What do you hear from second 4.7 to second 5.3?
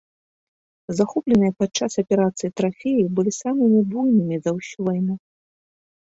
вайну.